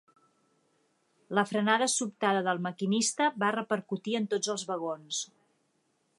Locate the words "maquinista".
2.69-3.29